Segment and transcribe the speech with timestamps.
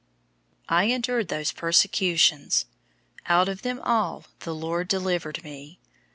[0.67, 2.65] I endured those persecutions.
[3.27, 5.77] Out of them all the Lord delivered me.